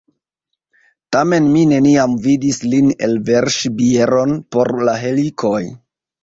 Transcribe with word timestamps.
Tamen 1.15 1.49
mi 1.57 1.65
neniam 1.71 2.15
vidis 2.23 2.59
lin 2.71 2.89
elverŝi 3.09 3.71
bieron 3.83 4.35
por 4.57 4.73
la 4.89 4.97
helikoj. 5.05 5.63